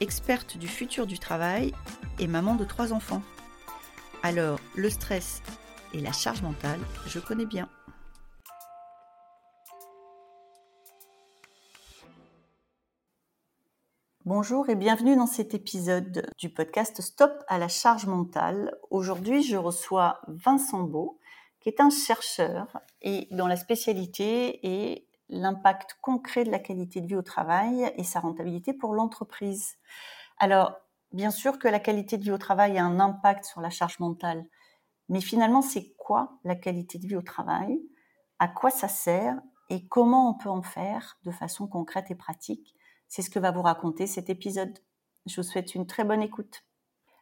[0.00, 1.72] experte du futur du travail
[2.18, 3.22] et maman de trois enfants.
[4.22, 5.42] Alors, le stress
[5.92, 7.68] et la charge mentale, je connais bien.
[14.24, 18.76] Bonjour et bienvenue dans cet épisode du podcast Stop à la charge mentale.
[18.90, 21.18] Aujourd'hui, je reçois Vincent Beau,
[21.60, 22.66] qui est un chercheur
[23.00, 28.04] et dont la spécialité est l'impact concret de la qualité de vie au travail et
[28.04, 29.76] sa rentabilité pour l'entreprise.
[30.38, 30.74] Alors,
[31.12, 33.98] bien sûr que la qualité de vie au travail a un impact sur la charge
[33.98, 34.46] mentale,
[35.08, 37.80] mais finalement, c'est quoi la qualité de vie au travail?
[38.38, 39.40] À quoi ça sert?
[39.70, 42.74] Et comment on peut en faire de façon concrète et pratique?
[43.06, 44.78] C'est ce que va vous raconter cet épisode.
[45.26, 46.64] Je vous souhaite une très bonne écoute.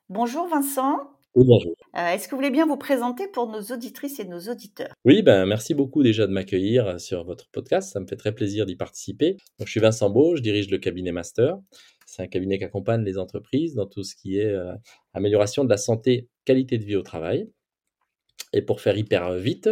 [0.08, 0.98] Bonjour Vincent,
[1.36, 4.92] euh, est-ce que vous voulez bien vous présenter pour nos auditrices et nos auditeurs?
[5.04, 7.92] Oui, ben, merci beaucoup déjà de m'accueillir euh, sur votre podcast.
[7.92, 9.32] Ça me fait très plaisir d'y participer.
[9.58, 11.58] Donc, je suis Vincent Beau, je dirige le cabinet Master.
[12.06, 14.72] C'est un cabinet qui accompagne les entreprises dans tout ce qui est euh,
[15.12, 17.50] amélioration de la santé, qualité de vie au travail.
[18.52, 19.68] Et pour faire hyper vite,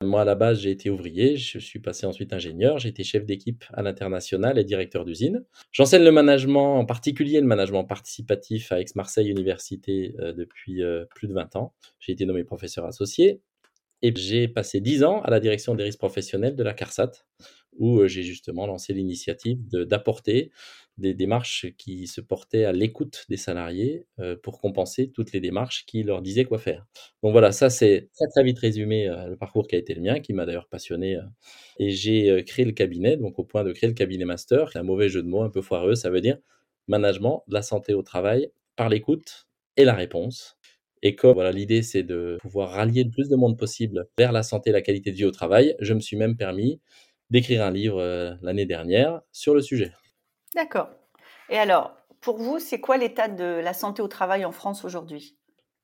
[0.00, 3.24] moi à la base j'ai été ouvrier, je suis passé ensuite ingénieur, j'ai été chef
[3.24, 5.44] d'équipe à l'international et directeur d'usine.
[5.72, 11.28] J'enseigne le management, en particulier le management participatif à Aix-Marseille Université euh, depuis euh, plus
[11.28, 11.74] de 20 ans.
[12.00, 13.40] J'ai été nommé professeur associé
[14.02, 17.12] et j'ai passé 10 ans à la direction des risques professionnels de la CARSAT,
[17.78, 20.50] où euh, j'ai justement lancé l'initiative d'apporter
[20.98, 25.84] des démarches qui se portaient à l'écoute des salariés euh, pour compenser toutes les démarches
[25.86, 26.86] qui leur disaient quoi faire.
[27.22, 30.20] Donc voilà, ça c'est très vite résumé euh, le parcours qui a été le mien,
[30.20, 31.18] qui m'a d'ailleurs passionné.
[31.78, 34.70] et j'ai créé le cabinet, donc au point de créer le cabinet master.
[34.74, 36.38] Un mauvais jeu de mots, un peu foireux, ça veut dire
[36.88, 39.46] management de la santé au travail par l'écoute
[39.76, 40.56] et la réponse.
[41.02, 44.42] Et comme voilà, l'idée c'est de pouvoir rallier le plus de monde possible vers la
[44.42, 46.80] santé et la qualité de vie au travail, je me suis même permis
[47.30, 49.92] d'écrire un livre euh, l'année dernière sur le sujet.
[50.54, 50.88] D'accord.
[51.50, 55.36] Et alors, pour vous, c'est quoi l'état de la santé au travail en France aujourd'hui?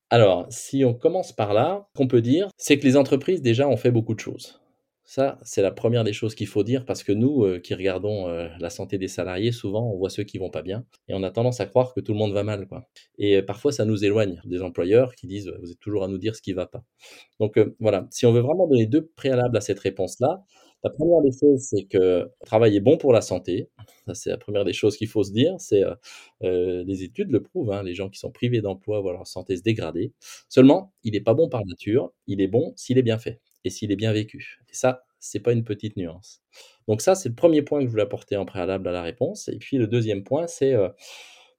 [0.09, 3.77] Alors, si on commence par là, qu'on peut dire, c'est que les entreprises déjà ont
[3.77, 4.61] fait beaucoup de choses.
[5.03, 8.29] Ça, c'est la première des choses qu'il faut dire parce que nous, euh, qui regardons
[8.29, 11.21] euh, la santé des salariés, souvent on voit ceux qui vont pas bien et on
[11.23, 12.65] a tendance à croire que tout le monde va mal.
[12.65, 12.85] Quoi.
[13.17, 16.35] Et parfois, ça nous éloigne des employeurs qui disent vous êtes toujours à nous dire
[16.35, 16.83] ce qui va pas.
[17.39, 20.43] Donc voilà, si on veut vraiment donner deux préalables à cette réponse-là,
[20.83, 23.69] la première des choses, c'est que le travail est bon pour la santé.
[24.07, 25.55] Ça, c'est la première des choses qu'il faut se dire.
[25.59, 25.93] C'est euh,
[26.43, 27.71] euh, les études le prouvent.
[27.71, 30.13] Hein, les gens qui sont privés d'emploi voient leur santé se dégrader.
[30.49, 32.11] Seulement, il n'est pas bon par nature.
[32.27, 34.59] Il est bon s'il est bien fait et s'il est bien vécu.
[34.69, 36.41] Et ça, c'est pas une petite nuance.
[36.87, 39.49] Donc ça, c'est le premier point que je voulais apporter en préalable à la réponse.
[39.49, 40.89] Et puis le deuxième point, c'est euh,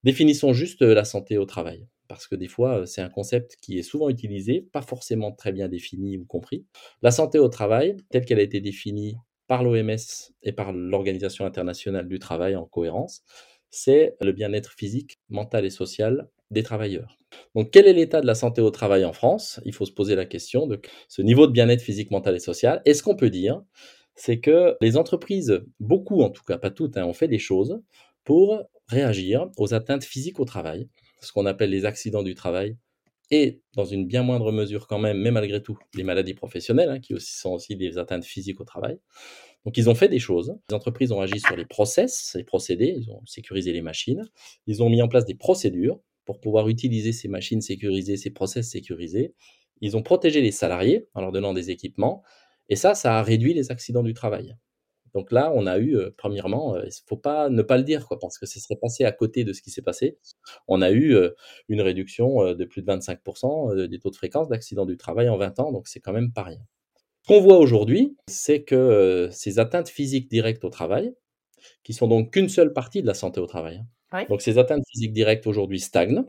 [0.03, 3.83] définissons juste la santé au travail parce que des fois, c'est un concept qui est
[3.83, 6.67] souvent utilisé, pas forcément très bien défini ou compris.
[7.03, 9.97] La santé au travail, telle qu'elle a été définie par l'OMS
[10.43, 13.23] et par l'Organisation internationale du travail en cohérence,
[13.71, 17.19] c'est le bien-être physique, mental et social des travailleurs.
[17.55, 19.61] Donc quel est l'état de la santé au travail en France?
[19.65, 22.83] Il faut se poser la question de ce niveau de bien-être physique, mental et social.
[22.85, 23.63] Et ce qu'on peut dire,
[24.15, 27.81] c'est que les entreprises, beaucoup en tout cas, pas toutes, hein, ont fait des choses
[28.25, 30.89] pour réagir aux atteintes physiques au travail
[31.23, 32.77] ce qu'on appelle les accidents du travail,
[33.31, 37.01] et dans une bien moindre mesure quand même, mais malgré tout, les maladies professionnelles, hein,
[37.01, 38.99] qui aussi sont aussi des atteintes physiques au travail.
[39.65, 40.55] Donc ils ont fait des choses.
[40.69, 44.29] Les entreprises ont agi sur les process, les procédés, ils ont sécurisé les machines,
[44.67, 48.69] ils ont mis en place des procédures pour pouvoir utiliser ces machines sécurisées, ces process
[48.69, 49.35] sécurisés.
[49.81, 52.23] Ils ont protégé les salariés en leur donnant des équipements,
[52.69, 54.57] et ça, ça a réduit les accidents du travail.
[55.15, 57.85] Donc là, on a eu, euh, premièrement, euh, il ne faut pas ne pas le
[57.85, 60.19] dire, quoi, parce que ce serait passé à côté de ce qui s'est passé.
[60.69, 61.31] On a eu euh,
[61.69, 65.61] une réduction de plus de 25% des taux de fréquence d'accidents du travail en 20
[65.61, 66.61] ans, donc c'est quand même pas rien.
[67.23, 71.15] Ce qu'on voit aujourd'hui, c'est que ces atteintes physiques directes au travail,
[71.85, 73.83] qui sont donc qu'une seule partie de la santé au travail,
[74.13, 74.25] hein.
[74.29, 76.25] donc ces atteintes physiques directes aujourd'hui stagnent.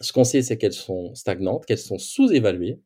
[0.00, 2.80] Ce qu'on sait, c'est qu'elles sont stagnantes, qu'elles sont sous-évaluées,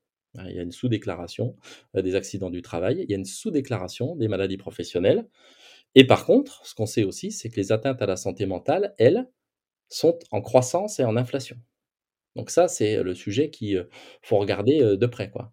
[0.45, 1.57] il y a une sous-déclaration
[1.97, 5.29] euh, des accidents du travail, il y a une sous-déclaration des maladies professionnelles.
[5.95, 8.95] Et par contre, ce qu'on sait aussi, c'est que les atteintes à la santé mentale,
[8.99, 9.29] elles,
[9.89, 11.57] sont en croissance et en inflation.
[12.35, 13.89] Donc ça, c'est le sujet qu'il
[14.21, 15.31] faut regarder de près.
[15.31, 15.53] Quoi.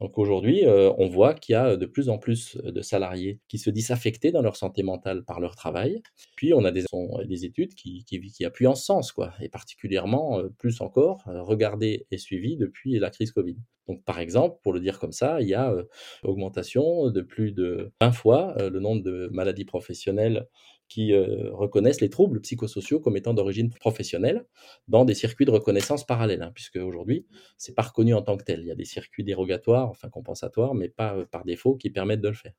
[0.00, 3.70] Donc aujourd'hui, on voit qu'il y a de plus en plus de salariés qui se
[3.70, 6.02] disent affectés dans leur santé mentale par leur travail.
[6.34, 6.86] Puis on a des,
[7.26, 8.04] des études qui,
[8.44, 13.56] appuient en sens, quoi, et particulièrement, plus encore, regardées et suivies depuis la crise Covid.
[13.88, 15.74] Donc par exemple, pour le dire comme ça, il y a
[16.22, 20.46] augmentation de plus de 20 fois le nombre de maladies professionnelles
[20.88, 24.44] qui reconnaissent les troubles psychosociaux comme étant d'origine professionnelle
[24.88, 27.26] dans des circuits de reconnaissance parallèles, hein, puisque aujourd'hui,
[27.58, 28.60] c'est pas reconnu en tant que tel.
[28.60, 32.28] Il y a des circuits dérogatoires, enfin compensatoires, mais pas par défaut, qui permettent de
[32.28, 32.52] le faire.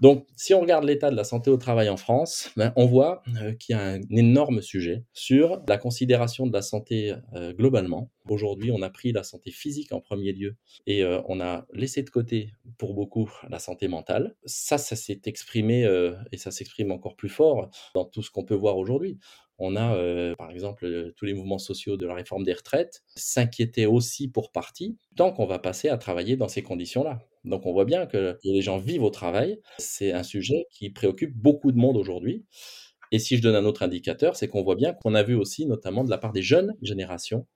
[0.00, 3.22] Donc, si on regarde l'état de la santé au travail en France, ben, on voit
[3.42, 8.12] euh, qu'il y a un énorme sujet sur la considération de la santé euh, globalement.
[8.28, 10.54] Aujourd'hui, on a pris la santé physique en premier lieu
[10.86, 14.36] et euh, on a laissé de côté, pour beaucoup, la santé mentale.
[14.44, 15.84] Ça, ça s'est exprimé
[16.30, 19.18] et ça s'exprime encore plus fort dans tout ce qu'on peut voir aujourd'hui.
[19.58, 24.28] On a, par exemple, tous les mouvements sociaux de la réforme des retraites s'inquiétaient aussi
[24.28, 27.20] pour partie, tant qu'on va passer à travailler dans ces conditions-là.
[27.44, 29.60] Donc on voit bien que les gens vivent au travail.
[29.78, 32.44] C'est un sujet qui préoccupe beaucoup de monde aujourd'hui.
[33.10, 35.66] Et si je donne un autre indicateur, c'est qu'on voit bien qu'on a vu aussi,
[35.66, 37.46] notamment de la part des jeunes générations,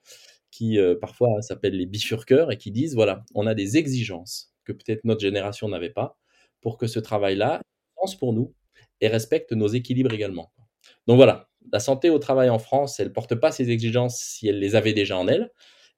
[0.51, 4.73] qui euh, parfois s'appellent les bifurqueurs et qui disent, voilà, on a des exigences que
[4.73, 6.19] peut-être notre génération n'avait pas
[6.61, 7.61] pour que ce travail-là
[7.97, 8.55] pense pour nous
[9.01, 10.53] et respecte nos équilibres également.
[11.07, 14.49] Donc voilà, la santé au travail en France, elle ne porte pas ces exigences si
[14.49, 15.51] elle les avait déjà en elle.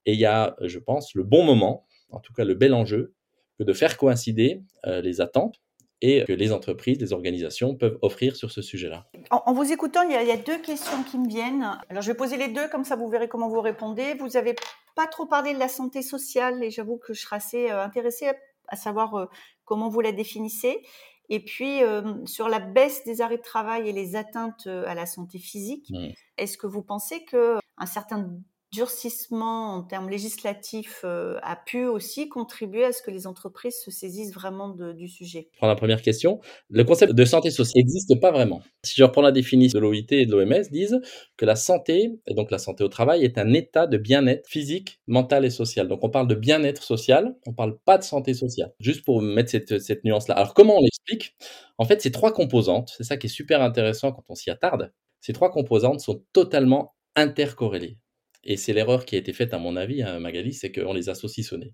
[0.06, 3.14] Et il y a, je pense, le bon moment, en tout cas le bel enjeu,
[3.58, 5.60] que de faire coïncider euh, les attentes
[6.00, 9.06] et que les entreprises, les organisations peuvent offrir sur ce sujet-là.
[9.30, 11.66] En, vous écoutant, il y, a, deux questions qui me viennent.
[11.88, 14.14] Alors, je vais poser les deux, comme ça vous verrez comment vous répondez.
[14.14, 14.54] Vous n'avez
[14.96, 18.30] pas trop parlé de la santé sociale et j'avoue que je serais assez euh, intéressée
[18.68, 19.26] à, savoir euh,
[19.64, 20.82] comment vous la définissez.
[21.28, 21.80] Et puis,
[22.26, 26.08] sur la baisse des arrêts de travail et les atteintes à la santé physique, mmh.
[26.36, 28.30] est-ce que vous pensez qu'un certain
[28.74, 33.90] durcissement en termes législatifs euh, a pu aussi contribuer à ce que les entreprises se
[33.90, 36.40] saisissent vraiment du sujet Pour la première question,
[36.70, 38.62] le concept de santé sociale n'existe pas vraiment.
[38.82, 41.00] Si je reprends la définition de l'OIT et de l'OMS, disent
[41.36, 45.00] que la santé, et donc la santé au travail, est un état de bien-être physique,
[45.06, 45.86] mental et social.
[45.86, 48.72] Donc on parle de bien-être social, on ne parle pas de santé sociale.
[48.80, 50.34] Juste pour mettre cette, cette nuance-là.
[50.34, 51.36] Alors comment on l'explique?
[51.78, 54.92] En fait, ces trois composantes, c'est ça qui est super intéressant quand on s'y attarde,
[55.20, 57.98] ces trois composantes sont totalement intercorrélées.
[58.44, 61.08] Et c'est l'erreur qui a été faite, à mon avis, hein, Magali, c'est qu'on les
[61.08, 61.72] a saucissonnés.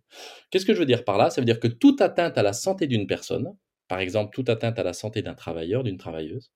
[0.51, 1.31] Qu'est-ce que je veux dire par là?
[1.31, 3.57] Ça veut dire que toute atteinte à la santé d'une personne,
[3.89, 6.53] par exemple toute atteinte à la santé d'un travailleur, d'une travailleuse,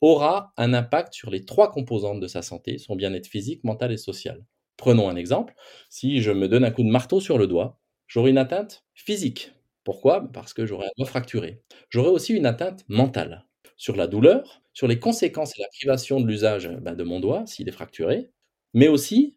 [0.00, 3.96] aura un impact sur les trois composantes de sa santé, son bien-être physique, mental et
[3.96, 4.44] social.
[4.76, 5.54] Prenons un exemple.
[5.88, 9.52] Si je me donne un coup de marteau sur le doigt, j'aurai une atteinte physique.
[9.84, 10.30] Pourquoi?
[10.32, 11.62] Parce que j'aurai un doigt fracturé.
[11.90, 16.26] J'aurai aussi une atteinte mentale sur la douleur, sur les conséquences et la privation de
[16.26, 18.30] l'usage ben, de mon doigt s'il est fracturé,
[18.74, 19.36] mais aussi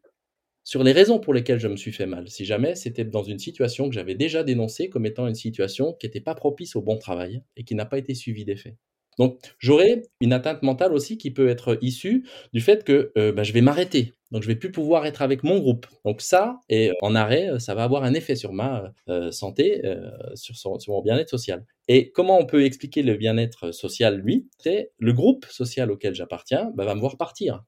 [0.63, 2.27] sur les raisons pour lesquelles je me suis fait mal.
[2.27, 6.07] Si jamais c'était dans une situation que j'avais déjà dénoncée comme étant une situation qui
[6.07, 8.75] n'était pas propice au bon travail et qui n'a pas été suivie d'effet.
[9.17, 13.43] Donc j'aurai une atteinte mentale aussi qui peut être issue du fait que euh, bah,
[13.43, 14.13] je vais m'arrêter.
[14.31, 15.87] Donc je vais plus pouvoir être avec mon groupe.
[16.03, 20.11] Donc ça, et en arrêt, ça va avoir un effet sur ma euh, santé, euh,
[20.35, 21.65] sur, sur, mon bien-être social.
[21.87, 24.49] Et comment on peut expliquer le bien-être social, lui?
[24.59, 27.63] C'est le groupe social auquel j'appartiens bah, va me voir partir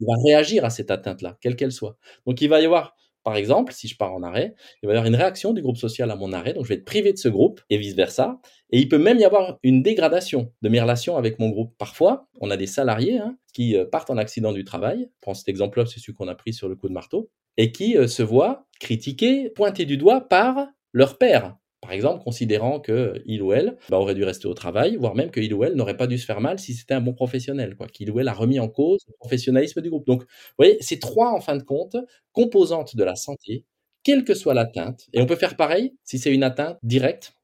[0.00, 1.96] il va réagir à cette atteinte-là, quelle qu'elle soit.
[2.26, 4.96] Donc il va y avoir, par exemple, si je pars en arrêt, il va y
[4.96, 7.18] avoir une réaction du groupe social à mon arrêt, donc je vais être privé de
[7.18, 8.40] ce groupe et vice-versa.
[8.70, 11.74] Et il peut même y avoir une dégradation de mes relations avec mon groupe.
[11.78, 15.48] Parfois, on a des salariés hein, qui euh, partent en accident du travail, prends cet
[15.48, 18.22] exemple-là, c'est celui qu'on a pris sur le coup de marteau, et qui euh, se
[18.22, 23.76] voient critiqués, pointés du doigt par leur père, par exemple, considérant que il ou elle
[23.88, 26.18] bah, aurait dû rester au travail, voire même que il ou elle n'aurait pas dû
[26.18, 27.86] se faire mal si c'était un bon professionnel, quoi.
[27.86, 30.06] Qu'il ou elle a remis en cause le professionnalisme du groupe.
[30.06, 31.96] Donc, vous voyez, ces trois, en fin de compte,
[32.32, 33.64] composantes de la santé,
[34.02, 37.34] quelle que soit l'atteinte, et on peut faire pareil si c'est une atteinte directe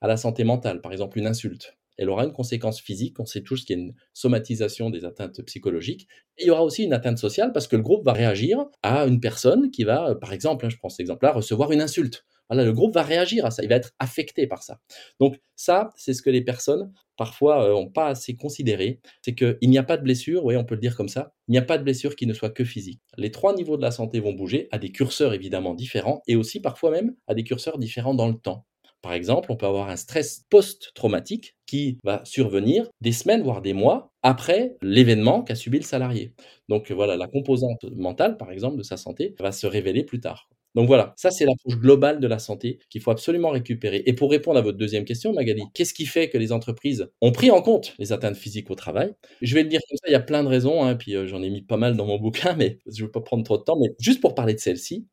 [0.00, 1.76] à la santé mentale, par exemple une insulte.
[1.98, 5.42] Elle aura une conséquence physique, on sait tous qu'il y a une somatisation des atteintes
[5.42, 6.08] psychologiques.
[6.38, 9.20] Il y aura aussi une atteinte sociale parce que le groupe va réagir à une
[9.20, 12.94] personne qui va, par exemple, hein, je prends cet exemple-là, recevoir une insulte le groupe
[12.94, 14.78] va réagir à ça, il va être affecté par ça.
[15.20, 19.70] Donc ça, c'est ce que les personnes parfois n'ont euh, pas assez considéré, c'est qu'il
[19.70, 21.62] n'y a pas de blessure, oui, on peut le dire comme ça, il n'y a
[21.62, 23.00] pas de blessure qui ne soit que physique.
[23.16, 26.60] Les trois niveaux de la santé vont bouger à des curseurs évidemment différents et aussi
[26.60, 28.66] parfois même à des curseurs différents dans le temps.
[29.02, 33.72] Par exemple, on peut avoir un stress post-traumatique qui va survenir des semaines, voire des
[33.72, 36.34] mois après l'événement qu'a subi le salarié.
[36.68, 40.48] Donc voilà, la composante mentale, par exemple, de sa santé va se révéler plus tard.
[40.74, 44.02] Donc voilà, ça c'est l'approche globale de la santé qu'il faut absolument récupérer.
[44.06, 47.32] Et pour répondre à votre deuxième question, Magali, qu'est-ce qui fait que les entreprises ont
[47.32, 49.14] pris en compte les atteintes physiques au travail?
[49.42, 51.26] Je vais le dire comme ça, il y a plein de raisons, hein, puis euh,
[51.26, 53.58] j'en ai mis pas mal dans mon bouquin, mais je ne veux pas prendre trop
[53.58, 53.78] de temps.
[53.80, 55.06] Mais juste pour parler de celle-ci,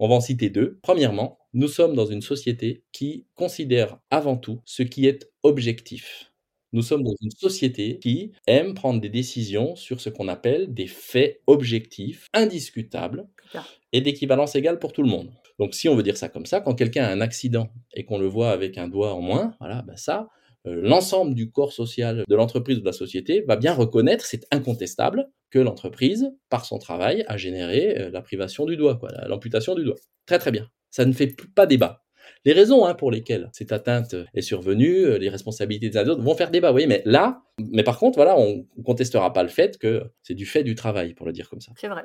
[0.00, 0.78] on va en citer deux.
[0.82, 6.33] Premièrement, nous sommes dans une société qui considère avant tout ce qui est objectif.
[6.74, 10.88] Nous sommes dans une société qui aime prendre des décisions sur ce qu'on appelle des
[10.88, 13.28] faits objectifs, indiscutables
[13.92, 15.30] et d'équivalence égale pour tout le monde.
[15.60, 18.18] Donc si on veut dire ça comme ça, quand quelqu'un a un accident et qu'on
[18.18, 20.26] le voit avec un doigt en moins, voilà, ben ça,
[20.66, 24.44] euh, l'ensemble du corps social de l'entreprise ou de la société va bien reconnaître, c'est
[24.50, 29.84] incontestable, que l'entreprise, par son travail, a généré euh, la privation du doigt, l'amputation du
[29.84, 29.94] doigt.
[30.26, 30.68] Très très bien.
[30.90, 32.03] Ça ne fait pas débat.
[32.44, 36.34] Les raisons hein, pour lesquelles cette atteinte est survenue, euh, les responsabilités des autres vont
[36.34, 40.04] faire débat, mais là, mais par contre, voilà, on ne contestera pas le fait que
[40.22, 41.72] c'est du fait du travail, pour le dire comme ça.
[41.76, 42.04] C'est vrai.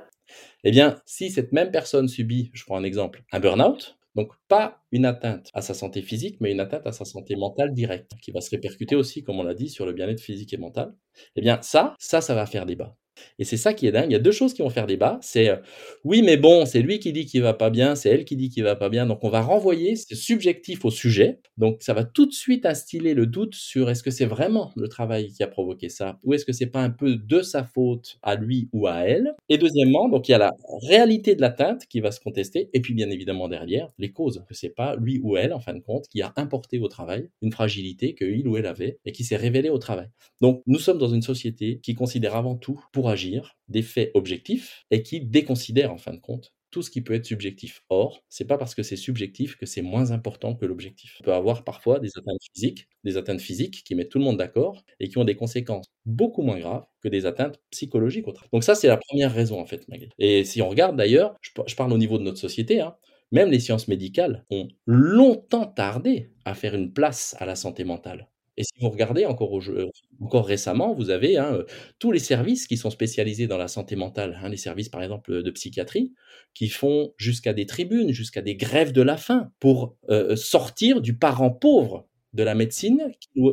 [0.63, 4.81] Eh bien, si cette même personne subit, je prends un exemple, un burn-out, donc pas
[4.91, 8.31] une atteinte à sa santé physique, mais une atteinte à sa santé mentale directe, qui
[8.31, 10.93] va se répercuter aussi, comme on l'a dit, sur le bien-être physique et mental.
[11.35, 12.95] Eh bien ça, ça, ça va faire débat.
[13.37, 14.09] Et c'est ça qui est dingue.
[14.09, 15.19] Il y a deux choses qui vont faire débat.
[15.21, 15.57] C'est euh,
[16.03, 18.49] oui, mais bon, c'est lui qui dit qu'il va pas bien, c'est elle qui dit
[18.49, 19.05] qu'il va pas bien.
[19.05, 21.39] Donc on va renvoyer ce subjectif au sujet.
[21.57, 24.87] Donc ça va tout de suite instiller le doute sur est-ce que c'est vraiment le
[24.87, 28.17] travail qui a provoqué ça ou est-ce que c'est pas un peu de sa faute
[28.21, 29.35] à lui ou à elle.
[29.49, 30.51] Et deuxièmement, donc il y a la
[30.87, 34.53] réalité de l'atteinte qui va se contester et puis bien évidemment derrière les causes que
[34.53, 37.51] c'est pas lui ou elle en fin de compte qui a importé au travail une
[37.51, 40.07] fragilité que il ou elle avait et qui s'est révélée au travail.
[40.41, 44.85] Donc nous sommes dans une société qui considère avant tout pour agir des faits objectifs
[44.91, 47.83] et qui déconsidère en fin de compte tout ce qui peut être subjectif.
[47.89, 51.17] Or, c'est pas parce que c'est subjectif que c'est moins important que l'objectif.
[51.21, 54.37] On peut avoir parfois des atteintes physiques, des atteintes physiques qui mettent tout le monde
[54.37, 58.25] d'accord et qui ont des conséquences beaucoup moins graves que des atteintes psychologiques.
[58.53, 59.85] Donc ça, c'est la première raison en fait,
[60.19, 62.95] Et si on regarde d'ailleurs, je parle au niveau de notre société, hein,
[63.31, 68.28] même les sciences médicales ont longtemps tardé à faire une place à la santé mentale.
[68.59, 69.89] Et si vous regardez encore, euh,
[70.33, 71.63] récemment, vous avez hein, euh,
[71.97, 75.41] tous les services qui sont spécialisés dans la santé mentale, hein, les services par exemple
[75.41, 76.13] de psychiatrie,
[76.53, 81.17] qui font jusqu'à des tribunes, jusqu'à des grèves de la faim pour euh, sortir du
[81.17, 83.09] parent pauvre de la médecine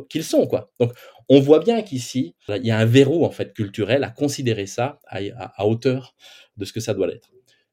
[0.09, 0.45] qu'ils sont.
[0.77, 0.91] Donc
[1.29, 4.99] on voit bien qu'ici, il y a un verrou en fait culturel à considérer ça
[5.07, 6.15] à, à hauteur
[6.57, 7.31] de ce que ça doit l'être.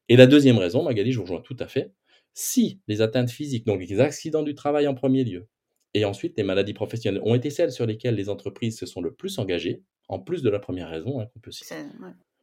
[0.09, 1.91] Et la deuxième raison, Magali, je vous rejoins tout à fait,
[2.33, 5.49] si les atteintes physiques, donc les accidents du travail en premier lieu,
[5.95, 9.15] et ensuite, les maladies professionnelles ont été celles sur lesquelles les entreprises se sont le
[9.15, 11.77] plus engagées, en plus de la première raison hein, qu'on peut citer.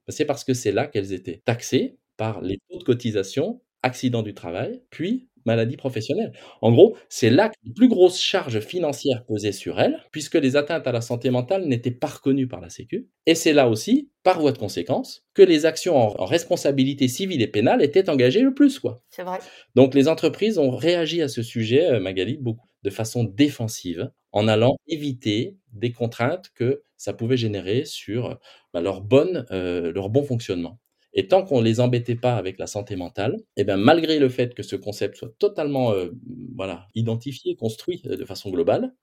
[0.07, 4.33] C'est parce que c'est là qu'elles étaient taxées par les taux de cotisation, accidents du
[4.33, 6.33] travail, puis maladies professionnelles.
[6.61, 10.55] En gros, c'est là que les plus grosses charges financières pesaient sur elles, puisque les
[10.55, 13.09] atteintes à la santé mentale n'étaient pas reconnues par la Sécu.
[13.25, 17.47] Et c'est là aussi, par voie de conséquence, que les actions en, responsabilité civile et
[17.47, 18.79] pénale étaient engagées le plus.
[18.79, 19.03] Quoi.
[19.09, 19.39] C'est vrai.
[19.75, 24.47] Donc les entreprises ont réagi à ce sujet, euh, Magali, beaucoup de façon défensive en
[24.47, 28.39] allant éviter des contraintes que ça pouvait générer sur
[28.73, 30.79] bah, euh, leur bon fonctionnement.
[31.13, 34.17] Et tant qu'on ne les embêtait pas avec la santé mentale, et eh bien malgré
[34.19, 36.11] le fait que ce concept soit totalement euh,
[36.55, 38.93] voilà, identifié, construit euh, de façon globale,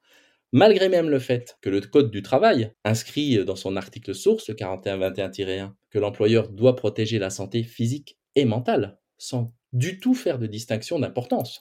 [0.52, 4.54] malgré même le fait que le Code du travail inscrit dans son article source, le
[4.54, 10.46] 4121-1, que l'employeur doit protéger la santé physique et mentale, sans du tout faire de
[10.46, 11.60] distinction d'importance.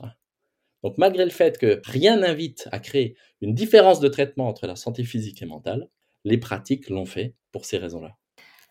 [0.83, 4.75] Donc malgré le fait que rien n'invite à créer une différence de traitement entre la
[4.75, 5.89] santé physique et mentale,
[6.23, 8.15] les pratiques l'ont fait pour ces raisons-là.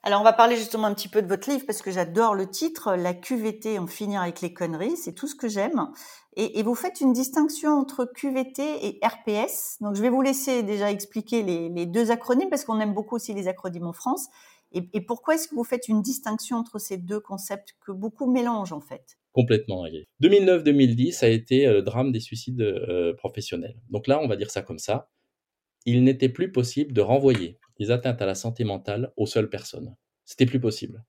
[0.03, 2.49] Alors on va parler justement un petit peu de votre livre parce que j'adore le
[2.49, 5.89] titre, La QVT, en finir avec les conneries, c'est tout ce que j'aime.
[6.37, 9.79] Et, vous faites une distinction entre QVT et RPS.
[9.81, 13.35] Donc je vais vous laisser déjà expliquer les, deux acronymes parce qu'on aime beaucoup aussi
[13.35, 14.29] les acronymes en France.
[14.71, 18.31] Et, et pourquoi est-ce que vous faites une distinction entre ces deux concepts que beaucoup
[18.31, 19.19] mélangent en fait?
[19.37, 19.85] Complètement
[20.23, 23.77] 2009-2010 a été euh, le drame des suicides euh, professionnels.
[23.91, 25.11] Donc là, on va dire ça comme ça.
[25.85, 29.95] Il n'était plus possible de renvoyer les atteintes à la santé mentale aux seules personnes.
[30.25, 31.05] C'était plus possible.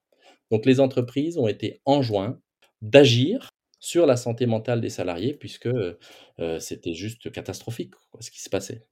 [0.52, 2.38] Donc les entreprises ont été enjoints
[2.82, 8.50] d'agir sur la santé mentale des salariés puisque euh, c'était juste catastrophique ce qui se
[8.50, 8.84] passait.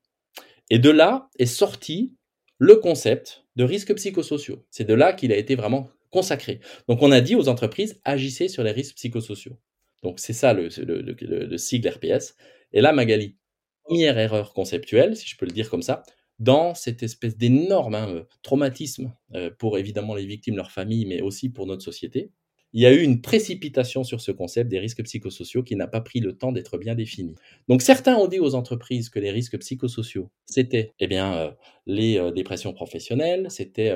[0.69, 2.15] Et de là est sorti
[2.57, 4.65] le concept de risques psychosociaux.
[4.71, 6.61] C'est de là qu'il a été vraiment consacré.
[6.87, 9.59] Donc on a dit aux entreprises, agissez sur les risques psychosociaux.
[10.01, 12.35] Donc c'est ça le, le, sigle RPS.
[12.71, 13.35] Et là, Magali,
[13.83, 16.03] première erreur conceptuelle, si je peux le dire comme ça,
[16.39, 21.49] dans cette espèce d'énorme hein, traumatisme euh, pour évidemment les victimes, leurs familles, mais aussi
[21.49, 22.31] pour notre société,
[22.75, 26.01] il y a eu une précipitation sur ce concept des risques psychosociaux qui n'a pas
[26.01, 27.33] pris le temps d'être bien défini.
[27.69, 31.51] Donc certains ont dit aux entreprises que les risques psychosociaux, c'était eh bien euh,
[31.85, 33.91] les euh, dépressions professionnelles, c'était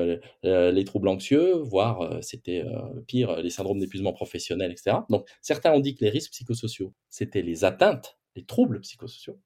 [0.45, 2.63] euh, les troubles anxieux, voire c'était
[3.05, 4.99] pire les syndromes d'épuisement professionnel, etc.
[5.09, 9.37] Donc certains ont dit que les risques psychosociaux, c'était les atteintes, les troubles psychosociaux.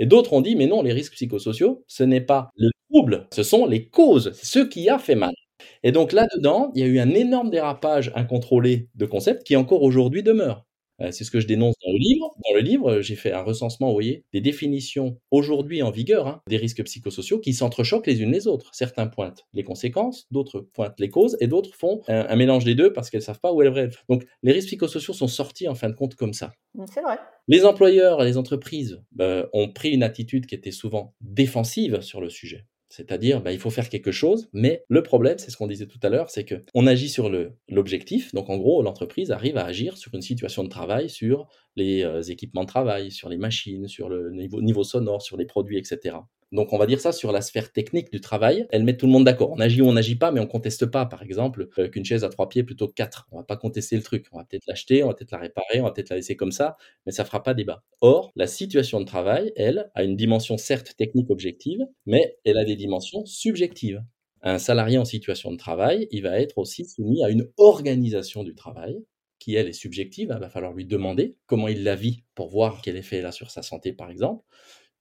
[0.00, 3.44] Et d'autres ont dit mais non, les risques psychosociaux, ce n'est pas le trouble, ce
[3.44, 5.32] sont les causes, ce qui a fait mal.
[5.82, 9.82] Et donc là-dedans, il y a eu un énorme dérapage incontrôlé de concepts qui encore
[9.82, 10.66] aujourd'hui demeure.
[11.02, 12.30] Euh, c'est ce que je dénonce dans le livre.
[12.48, 16.42] Dans le livre, j'ai fait un recensement, vous voyez, des définitions aujourd'hui en vigueur hein,
[16.48, 18.70] des risques psychosociaux qui s'entrechoquent les unes les autres.
[18.72, 22.92] Certains pointent les conséquences, d'autres pointent les causes, et d'autres font un, mélange des deux
[22.92, 23.90] parce qu'elles savent pas où elles vrai.
[24.08, 26.52] Donc, les risques psychosociaux sont sortis en fin de compte comme ça.
[26.92, 27.18] C'est vrai.
[27.48, 32.20] Les employeurs et les entreprises bah, ont pris une attitude qui était souvent défensive sur
[32.20, 32.64] le sujet.
[32.88, 35.98] C'est-à-dire, bah, il faut faire quelque chose, mais le problème, c'est ce qu'on disait tout
[36.02, 37.30] à l'heure, c'est que on agit sur
[37.68, 38.32] l'objectif.
[38.32, 42.22] Donc, en gros, l'entreprise arrive à agir sur une situation de travail, sur les euh,
[42.22, 46.16] équipements de travail, sur les machines, sur le niveau sonore, sur les produits, etc.
[46.52, 49.12] Donc on va dire ça sur la sphère technique du travail, elle met tout le
[49.12, 49.50] monde d'accord.
[49.50, 52.22] On agit ou on n'agit pas, mais on conteste pas, par exemple, euh, qu'une chaise
[52.22, 53.26] à trois pieds plutôt que quatre.
[53.32, 54.26] On va pas contester le truc.
[54.32, 56.52] On va peut-être l'acheter, on va peut-être la réparer, on va peut-être la laisser comme
[56.52, 57.82] ça, mais ça fera pas débat.
[58.00, 62.64] Or, la situation de travail, elle, a une dimension certes technique objective, mais elle a
[62.64, 64.02] des dimensions subjectives.
[64.42, 68.54] Un salarié en situation de travail, il va être aussi soumis à une organisation du
[68.54, 69.02] travail
[69.40, 70.32] qui, elle, est subjective.
[70.32, 73.32] Il va falloir lui demander comment il la vit pour voir quel effet elle a
[73.32, 74.44] sur sa santé, par exemple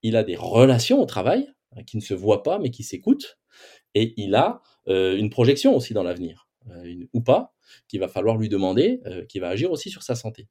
[0.08, 3.38] il a des relations au travail hein, qui ne se voient pas mais qui s'écoutent,
[3.94, 7.54] et il a euh, une projection aussi dans l'avenir, euh, ou pas,
[7.88, 10.48] qu'il va falloir lui demander, euh, qui va agir aussi sur sa santé.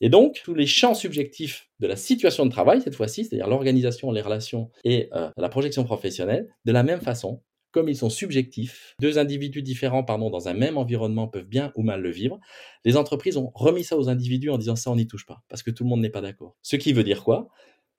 [0.00, 4.10] Et donc, tous les champs subjectifs de la situation de travail, cette fois-ci, c'est-à-dire l'organisation,
[4.10, 9.18] les relations et la projection professionnelle, de la même façon, comme ils sont subjectifs, deux
[9.18, 12.38] individus différents pardon, dans un même environnement peuvent bien ou mal le vivre,
[12.84, 15.62] les entreprises ont remis ça aux individus en disant ça, on n'y touche pas, parce
[15.62, 16.56] que tout le monde n'est pas d'accord.
[16.62, 17.48] Ce qui veut dire quoi?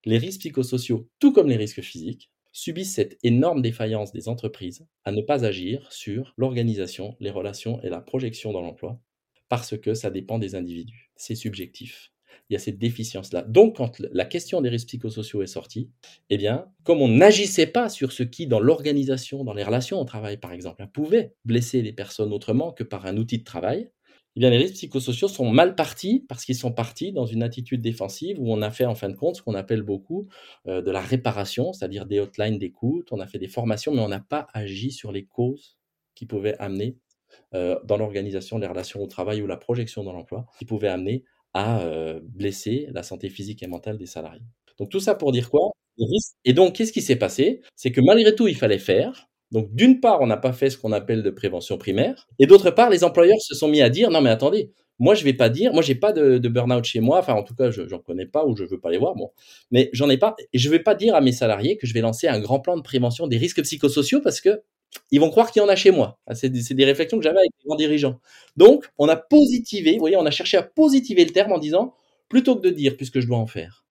[0.06, 5.12] Les risques psychosociaux, tout comme les risques physiques, subissent cette énorme défaillance des entreprises à
[5.12, 9.00] ne pas agir sur l'organisation, les relations et la projection dans l'emploi,
[9.50, 11.12] parce que ça dépend des individus.
[11.16, 12.12] C'est subjectif.
[12.50, 13.44] Il y a cette déficience-là.
[13.44, 15.90] Donc, quand la question des risques psychosociaux est sortie,
[16.30, 20.06] eh bien, comme on n'agissait pas sur ce qui, dans l'organisation, dans les relations au
[20.06, 23.92] travail, par exemple, pouvait blesser les personnes autrement que par un outil de travail,
[24.36, 27.82] eh bien, les risques psychosociaux sont mal partis parce qu'ils sont partis dans une attitude
[27.82, 30.28] défensive où on a fait en fin de compte ce qu'on appelle beaucoup
[30.68, 34.10] euh, de la réparation, c'est-à-dire des hotlines d'écoute, on a fait des formations, mais on
[34.10, 35.78] n'a pas agi sur les causes
[36.16, 36.98] qui pouvaient amener
[37.54, 41.24] euh, dans l'organisation des relations au travail ou la projection dans l'emploi, qui pouvaient amener
[41.54, 44.46] à euh, blesser la santé physique et mentale des salariés.
[44.80, 45.72] Donc tout ça pour dire quoi?
[46.46, 47.62] Et donc qu'est-ce qui s'est passé?
[47.76, 50.80] C'est que malgré tout, il fallait faire, donc, d'une part, on n'a pas fait ce
[50.80, 54.10] qu'on appelle de prévention primaire, et d'autre part, les employeurs se sont mis à dire
[54.10, 57.20] non, mais attendez, moi, je vais pas dire, moi, j'ai pas de, burn-out chez moi,
[57.20, 59.30] enfin, en tout cas, je n'en connais pas ou je veux pas les voir, bon,
[59.70, 62.02] mais j'en ai pas, et je vais pas dire à mes salariés que je vais
[62.02, 64.64] lancer un grand plan de prévention des risques psychosociaux parce que
[65.12, 66.20] ils vont croire qu'il y en a chez moi.
[66.26, 68.20] Ah, c'est des, réflexions que j'avais avec les grands dirigeants.
[68.58, 71.94] Donc, on a positivé, vous voyez, on a cherché à positiver le terme en disant,
[72.28, 73.86] plutôt que de dire, puisque je dois en faire,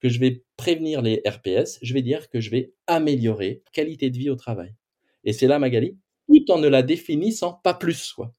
[0.00, 4.18] que je vais prévenir les RPS, je vais dire que je vais améliorer qualité de
[4.18, 4.74] vie au travail.
[5.24, 5.96] Et c'est là, Magali,
[6.28, 8.12] tout en ne la définissant pas plus.
[8.12, 8.34] Quoi.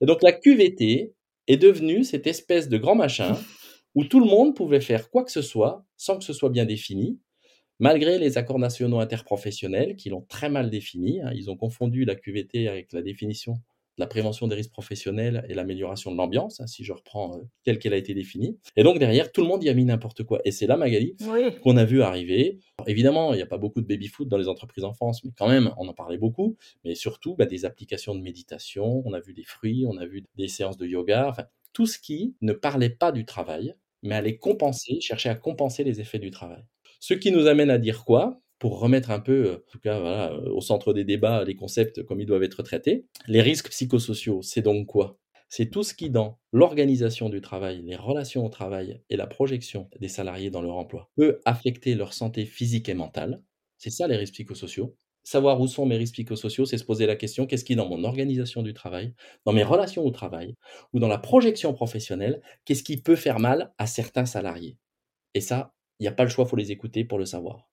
[0.00, 1.14] Et donc la QVT
[1.46, 3.36] est devenue cette espèce de grand machin
[3.94, 6.64] où tout le monde pouvait faire quoi que ce soit sans que ce soit bien
[6.64, 7.18] défini,
[7.78, 11.20] malgré les accords nationaux interprofessionnels qui l'ont très mal défini.
[11.20, 11.32] Hein.
[11.34, 13.54] Ils ont confondu la QVT avec la définition
[13.98, 17.78] la prévention des risques professionnels et l'amélioration de l'ambiance, hein, si je reprends euh, telle
[17.78, 18.58] qu'elle a été définie.
[18.76, 20.40] Et donc derrière, tout le monde y a mis n'importe quoi.
[20.44, 21.16] Et c'est là, Magali,
[21.62, 22.60] qu'on a vu arriver.
[22.86, 25.48] évidemment, il n'y a pas beaucoup de baby-foot dans les entreprises en France, mais quand
[25.48, 26.56] même, on en parlait beaucoup.
[26.84, 30.24] Mais surtout, bah, des applications de méditation, on a vu des fruits, on a vu
[30.36, 34.38] des séances de yoga, enfin, tout ce qui ne parlait pas du travail, mais allait
[34.38, 36.64] compenser, chercher à compenser les effets du travail.
[37.00, 38.40] Ce qui nous amène à dire quoi?
[38.58, 42.20] Pour remettre un peu, en tout cas, voilà, au centre des débats, les concepts comme
[42.20, 43.06] ils doivent être traités.
[43.26, 45.18] Les risques psychosociaux, c'est donc quoi?
[45.48, 49.88] C'est tout ce qui, dans l'organisation du travail, les relations au travail et la projection
[49.98, 53.42] des salariés dans leur emploi, peut affecter leur santé physique et mentale.
[53.78, 54.94] C'est ça les risques psychosociaux.
[55.22, 58.04] Savoir où sont mes risques psychosociaux, c'est se poser la question qu'est-ce qui, dans mon
[58.04, 59.14] organisation du travail,
[59.46, 60.54] dans mes relations au travail
[60.92, 64.76] ou dans la projection professionnelle, qu'est-ce qui peut faire mal à certains salariés?
[65.34, 67.68] Et ça, il n'y a pas le choix, il faut les écouter pour le savoir.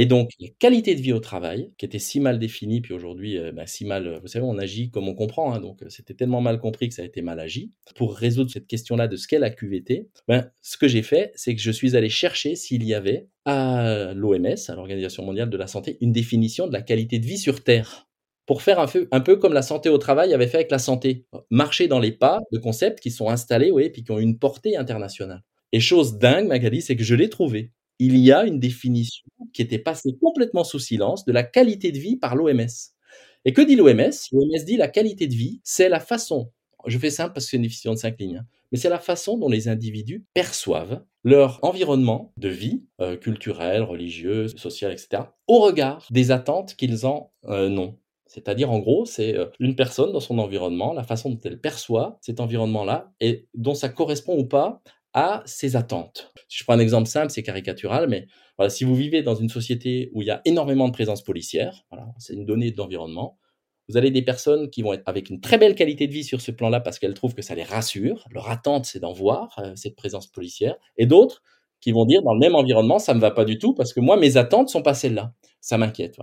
[0.00, 3.36] Et donc, la qualité de vie au travail, qui était si mal définie, puis aujourd'hui,
[3.52, 6.40] bah, si mal, vous savez, on agit comme on comprend, hein, donc euh, c'était tellement
[6.40, 7.72] mal compris que ça a été mal agi.
[7.96, 11.52] Pour résoudre cette question-là de ce qu'est la QVT, ben, ce que j'ai fait, c'est
[11.56, 15.66] que je suis allé chercher s'il y avait à l'OMS, à l'Organisation mondiale de la
[15.66, 18.08] santé, une définition de la qualité de vie sur Terre.
[18.46, 20.78] pour faire un peu, un peu comme la santé au travail avait fait avec la
[20.78, 21.26] santé.
[21.50, 24.76] Marcher dans les pas de concepts qui sont installés, oui, puis qui ont une portée
[24.76, 25.42] internationale.
[25.72, 27.72] Et chose dingue, Magali, c'est que je l'ai trouvé.
[27.98, 31.98] Il y a une définition qui était passée complètement sous silence de la qualité de
[31.98, 32.66] vie par l'OMS.
[33.44, 36.50] Et que dit l'OMS L'OMS dit la qualité de vie, c'est la façon,
[36.86, 38.98] je fais simple parce que c'est une définition de cinq lignes, hein, mais c'est la
[38.98, 45.60] façon dont les individus perçoivent leur environnement de vie, euh, culturel, religieux, social, etc., au
[45.60, 47.98] regard des attentes qu'ils en euh, ont.
[48.26, 52.18] C'est-à-dire, en gros, c'est euh, une personne dans son environnement, la façon dont elle perçoit
[52.20, 54.82] cet environnement-là et dont ça correspond ou pas
[55.14, 56.32] à ses attentes.
[56.48, 59.48] Si je prends un exemple simple, c'est caricatural, mais voilà, si vous vivez dans une
[59.48, 63.38] société où il y a énormément de présence policière, voilà, c'est une donnée d'environnement,
[63.88, 66.42] vous avez des personnes qui vont être avec une très belle qualité de vie sur
[66.42, 68.26] ce plan-là parce qu'elles trouvent que ça les rassure.
[68.30, 70.76] Leur attente, c'est d'en voir euh, cette présence policière.
[70.98, 71.42] Et d'autres
[71.80, 74.00] qui vont dire dans le même environnement, ça me va pas du tout parce que
[74.00, 75.32] moi, mes attentes sont pas celles-là.
[75.60, 76.18] Ça m'inquiète.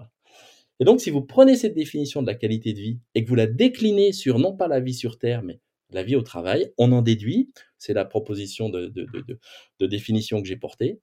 [0.79, 3.35] Et donc, si vous prenez cette définition de la qualité de vie et que vous
[3.35, 5.59] la déclinez sur non pas la vie sur Terre, mais
[5.91, 9.39] la vie au travail, on en déduit, c'est la proposition de, de, de,
[9.79, 10.99] de définition que j'ai portée,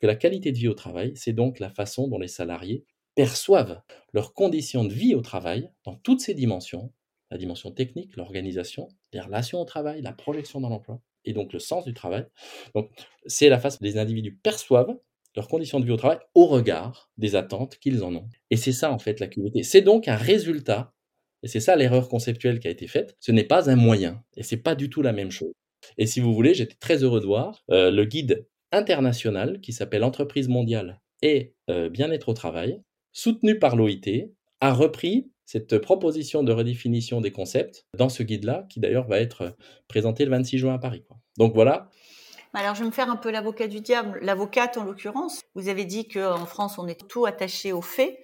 [0.00, 3.80] que la qualité de vie au travail, c'est donc la façon dont les salariés perçoivent
[4.12, 6.92] leurs conditions de vie au travail dans toutes ces dimensions,
[7.30, 11.58] la dimension technique, l'organisation, les relations au travail, la projection dans l'emploi, et donc le
[11.58, 12.26] sens du travail.
[12.74, 12.90] Donc,
[13.26, 14.96] c'est la façon dont les individus perçoivent
[15.36, 18.28] leurs conditions de vie au travail au regard des attentes qu'ils en ont.
[18.50, 19.62] Et c'est ça, en fait, la QVT.
[19.62, 20.94] C'est donc un résultat,
[21.42, 24.42] et c'est ça l'erreur conceptuelle qui a été faite, ce n'est pas un moyen, et
[24.42, 25.52] c'est pas du tout la même chose.
[25.96, 30.04] Et si vous voulez, j'étais très heureux de voir euh, le guide international qui s'appelle
[30.04, 36.52] Entreprise mondiale et euh, bien-être au travail, soutenu par l'OIT, a repris cette proposition de
[36.52, 39.56] redéfinition des concepts dans ce guide-là, qui d'ailleurs va être
[39.88, 41.04] présenté le 26 juin à Paris.
[41.38, 41.88] Donc voilà.
[42.54, 45.42] Alors, je vais me faire un peu l'avocat du diable, l'avocate en l'occurrence.
[45.54, 48.18] Vous avez dit qu'en France, on est tout attaché aux faits.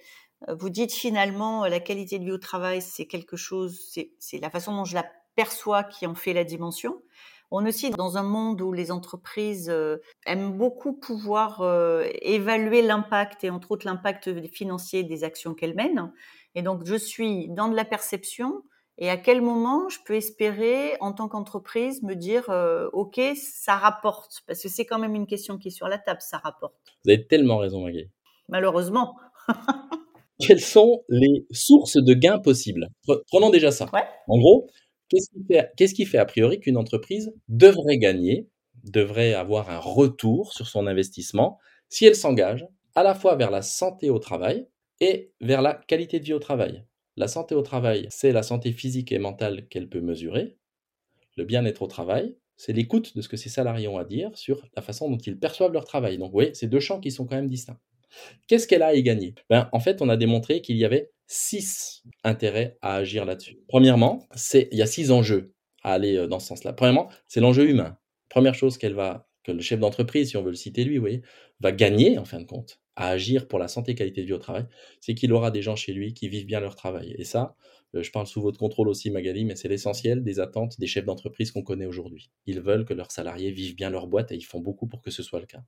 [0.47, 4.75] Vous dites finalement, la qualité de vie au travail, c'est quelque chose, c'est la façon
[4.75, 5.05] dont je la
[5.35, 7.01] perçois qui en fait la dimension.
[7.51, 12.81] On est aussi dans un monde où les entreprises euh, aiment beaucoup pouvoir euh, évaluer
[12.81, 16.11] l'impact et entre autres l'impact financier des actions qu'elles mènent.
[16.55, 18.63] Et donc, je suis dans de la perception.
[18.97, 23.75] Et à quel moment je peux espérer, en tant qu'entreprise, me dire, euh, OK, ça
[23.75, 24.41] rapporte?
[24.47, 26.75] Parce que c'est quand même une question qui est sur la table, ça rapporte.
[27.03, 28.09] Vous avez tellement raison, Magali.
[28.47, 29.17] Malheureusement.
[30.39, 32.89] Quelles sont les sources de gains possibles?
[33.27, 33.89] Prenons déjà ça.
[33.93, 34.03] Ouais.
[34.27, 34.67] En gros,
[35.09, 38.49] Qu'est-ce qui, fait, qu'est-ce qui fait a priori qu'une entreprise devrait gagner,
[38.83, 43.61] devrait avoir un retour sur son investissement si elle s'engage à la fois vers la
[43.61, 44.67] santé au travail
[45.01, 46.85] et vers la qualité de vie au travail?
[47.17, 50.57] La santé au travail, c'est la santé physique et mentale qu'elle peut mesurer.
[51.37, 54.67] Le bien-être au travail, c'est l'écoute de ce que ses salariés ont à dire sur
[54.75, 56.17] la façon dont ils perçoivent leur travail.
[56.17, 57.79] Donc vous voyez, c'est deux champs qui sont quand même distincts.
[58.47, 59.35] Qu'est-ce qu'elle a à y gagner?
[59.49, 63.59] Ben, En fait, on a démontré qu'il y avait six intérêts à agir là-dessus.
[63.67, 66.73] Premièrement, c'est il y a six enjeux à aller euh, dans ce sens-là.
[66.73, 67.97] Premièrement, c'est l'enjeu humain.
[68.29, 70.99] Première chose qu'elle va que le chef d'entreprise, si on veut le citer lui,
[71.59, 74.33] va gagner en fin de compte à agir pour la santé et qualité de vie
[74.33, 74.65] au travail,
[75.01, 77.13] c'est qu'il aura des gens chez lui qui vivent bien leur travail.
[77.17, 77.55] Et ça,
[77.93, 81.05] euh, je parle sous votre contrôle aussi, Magali, mais c'est l'essentiel des attentes des chefs
[81.05, 82.31] d'entreprise qu'on connaît aujourd'hui.
[82.45, 85.11] Ils veulent que leurs salariés vivent bien leur boîte et ils font beaucoup pour que
[85.11, 85.63] ce soit le cas.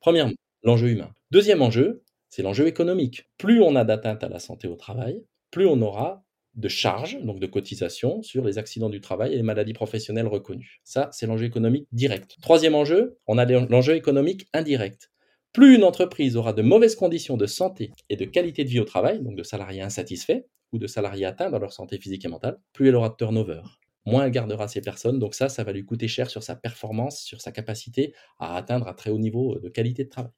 [0.00, 1.10] Premièrement, l'enjeu humain.
[1.30, 3.28] Deuxième enjeu, c'est l'enjeu économique.
[3.38, 7.38] Plus on a d'atteinte à la santé au travail, plus on aura de charges, donc
[7.38, 10.80] de cotisations, sur les accidents du travail et les maladies professionnelles reconnues.
[10.84, 12.36] Ça, c'est l'enjeu économique direct.
[12.42, 15.10] Troisième enjeu, on a l'enjeu économique indirect.
[15.52, 18.84] Plus une entreprise aura de mauvaises conditions de santé et de qualité de vie au
[18.84, 22.58] travail, donc de salariés insatisfaits ou de salariés atteints dans leur santé physique et mentale,
[22.72, 23.62] plus elle aura de turnover.
[24.04, 27.20] Moins elle gardera ces personnes, donc ça, ça va lui coûter cher sur sa performance,
[27.20, 30.32] sur sa capacité à atteindre un très haut niveau de qualité de travail.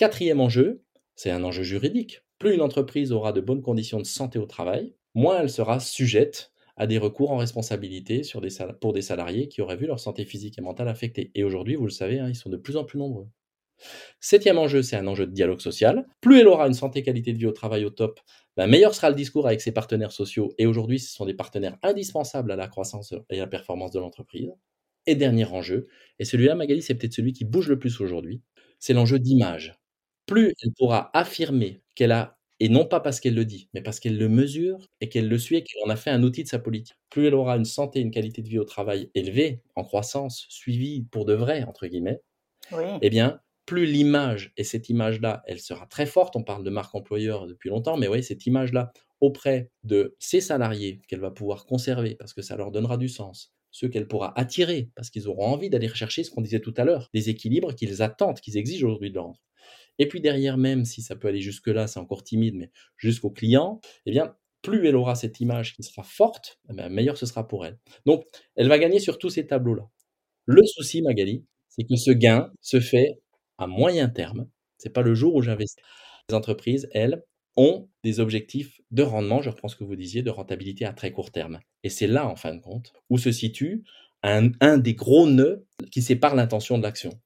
[0.00, 0.82] Quatrième enjeu,
[1.14, 2.22] c'est un enjeu juridique.
[2.38, 6.52] Plus une entreprise aura de bonnes conditions de santé au travail, moins elle sera sujette
[6.78, 8.22] à des recours en responsabilité
[8.80, 11.30] pour des salariés qui auraient vu leur santé physique et mentale affectée.
[11.34, 13.28] Et aujourd'hui, vous le savez, hein, ils sont de plus en plus nombreux.
[14.20, 16.06] Septième enjeu, c'est un enjeu de dialogue social.
[16.22, 18.20] Plus elle aura une santé qualité de vie au travail au top,
[18.56, 20.54] ben meilleur sera le discours avec ses partenaires sociaux.
[20.56, 23.98] Et aujourd'hui, ce sont des partenaires indispensables à la croissance et à la performance de
[23.98, 24.50] l'entreprise.
[25.04, 28.40] Et dernier enjeu, et celui-là, Magali, c'est peut-être celui qui bouge le plus aujourd'hui,
[28.78, 29.79] c'est l'enjeu d'image
[30.30, 34.00] plus elle pourra affirmer qu'elle a, et non pas parce qu'elle le dit, mais parce
[34.00, 36.48] qu'elle le mesure et qu'elle le suit et qu'elle en a fait un outil de
[36.48, 36.96] sa politique.
[37.10, 41.02] Plus elle aura une santé, une qualité de vie au travail élevée, en croissance, suivie
[41.10, 42.20] pour de vrai, entre guillemets,
[43.00, 46.94] eh bien, plus l'image, et cette image-là, elle sera très forte, on parle de marque
[46.94, 52.16] employeur depuis longtemps, mais oui, cette image-là, auprès de ses salariés, qu'elle va pouvoir conserver,
[52.16, 55.70] parce que ça leur donnera du sens, ceux qu'elle pourra attirer, parce qu'ils auront envie
[55.70, 59.10] d'aller rechercher ce qu'on disait tout à l'heure, des équilibres qu'ils attendent, qu'ils exigent aujourd'hui
[59.10, 59.28] de leur
[60.00, 63.80] et puis derrière même, si ça peut aller jusque-là, c'est encore timide, mais jusqu'au client,
[64.06, 67.66] eh bien, plus elle aura cette image qui sera forte, eh meilleur ce sera pour
[67.66, 67.78] elle.
[68.06, 68.24] Donc,
[68.56, 69.90] elle va gagner sur tous ces tableaux-là.
[70.46, 73.20] Le souci, Magali, c'est que ce gain se fait
[73.58, 74.48] à moyen terme.
[74.78, 75.84] C'est pas le jour où j'investis.
[76.30, 77.22] Les entreprises, elles,
[77.56, 81.12] ont des objectifs de rendement, je reprends ce que vous disiez, de rentabilité à très
[81.12, 81.60] court terme.
[81.82, 83.84] Et c'est là, en fin de compte, où se situe
[84.22, 87.20] un, un des gros nœuds qui sépare l'intention de l'action.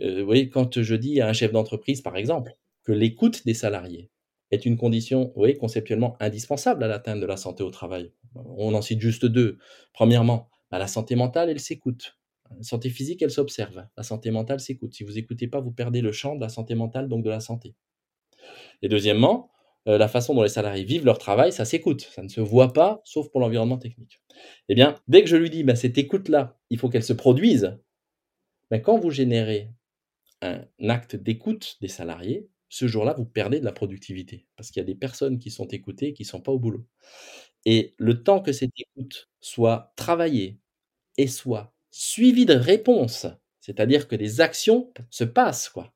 [0.00, 3.54] Euh, vous voyez, quand je dis à un chef d'entreprise, par exemple, que l'écoute des
[3.54, 4.10] salariés
[4.50, 8.12] est une condition, oui, conceptuellement indispensable à l'atteinte de la santé au travail.
[8.34, 9.58] On en cite juste deux.
[9.92, 12.18] Premièrement, bah, la santé mentale, elle s'écoute.
[12.56, 13.86] La santé physique, elle s'observe.
[13.96, 14.94] La santé mentale s'écoute.
[14.94, 17.40] Si vous n'écoutez pas, vous perdez le champ de la santé mentale, donc de la
[17.40, 17.74] santé.
[18.82, 19.50] Et deuxièmement,
[19.88, 22.02] euh, la façon dont les salariés vivent leur travail, ça s'écoute.
[22.02, 24.20] Ça ne se voit pas, sauf pour l'environnement technique.
[24.68, 27.78] Eh bien, dès que je lui dis, bah, cette écoute-là, il faut qu'elle se produise,
[28.70, 29.70] ben, quand vous générez
[30.42, 34.46] un acte d'écoute des salariés, ce jour-là, vous perdez de la productivité.
[34.56, 36.58] Parce qu'il y a des personnes qui sont écoutées et qui ne sont pas au
[36.58, 36.86] boulot.
[37.64, 40.58] Et le temps que cette écoute soit travaillée
[41.18, 43.26] et soit suivie de réponses,
[43.60, 45.94] c'est-à-dire que des actions se passent, quoi.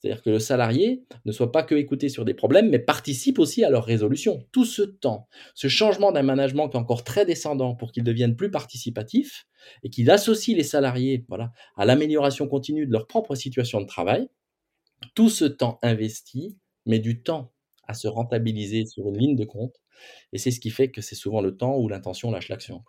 [0.00, 3.64] C'est-à-dire que le salarié ne soit pas que écouté sur des problèmes, mais participe aussi
[3.64, 4.42] à leur résolution.
[4.52, 8.36] Tout ce temps, ce changement d'un management qui est encore très descendant pour qu'il devienne
[8.36, 9.46] plus participatif
[9.82, 14.28] et qu'il associe les salariés voilà, à l'amélioration continue de leur propre situation de travail,
[15.14, 17.52] tout ce temps investi met du temps
[17.88, 19.74] à se rentabiliser sur une ligne de compte.
[20.32, 22.82] Et c'est ce qui fait que c'est souvent le temps où l'intention lâche l'action.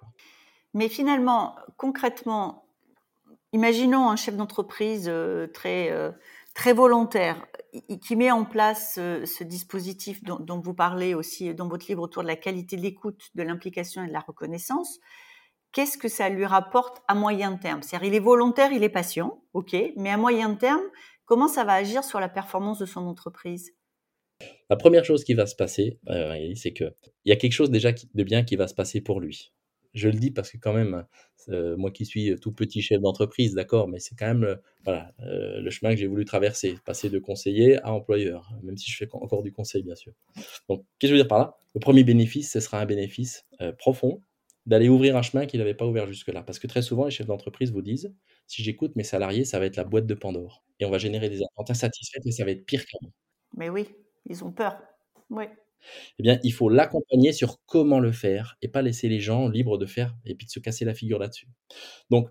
[0.74, 2.66] Mais finalement, concrètement,
[3.54, 5.92] imaginons un chef d'entreprise euh, très...
[6.58, 7.46] Euh, très volontaire,
[8.02, 12.28] qui met en place ce, dispositif dont, vous parlez aussi dans votre livre autour de
[12.28, 15.00] la qualité de l'écoute, de l'implication et de la reconnaissance,
[15.72, 17.82] qu'est-ce que ça lui rapporte à moyen terme?
[17.82, 20.84] C'est-à-dire, il est volontaire, il est patient, ok, mais à moyen terme,
[21.26, 23.72] comment ça va agir sur la performance de son entreprise?
[24.70, 26.94] La première chose qui va se passer, euh, c'est qu'il
[27.26, 29.54] y a quelque chose déjà de bien qui va se passer pour lui
[29.94, 31.06] je le dis parce que quand même,
[31.50, 35.62] euh, moi qui suis tout petit chef d'entreprise, d'accord, mais c'est quand même euh, euh,
[35.62, 39.08] le chemin que j'ai voulu traverser, passer de conseiller à employeur, même si je fais
[39.14, 40.14] encore du conseil, bien sûr.
[40.70, 41.58] Donc, qu'est-ce que je veux dire par là?
[41.74, 43.46] Le premier bénéfice, ce sera un bénéfice
[43.78, 44.22] profond
[44.66, 46.44] d'aller ouvrir un chemin qu'il n'avait pas ouvert jusque-là.
[46.44, 48.14] Parce que très souvent, les chefs d'entreprise vous disent,
[48.48, 50.64] si j'écoute mes salariés, ça va être la boîte de Pandore.
[50.80, 53.14] Et on va générer des attentes insatisfaites, mais ça va être pire qu'avant.
[53.56, 53.88] Mais oui,
[54.26, 54.78] ils ont peur.
[55.30, 55.46] Oui
[56.20, 59.78] eh bien, il faut l'accompagner sur comment le faire et pas laisser les gens libres
[59.78, 61.48] de faire et puis de se casser la figure là-dessus.
[62.10, 62.30] Donc,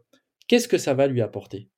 [0.48, 1.68] qu'est-ce que ça va lui apporter?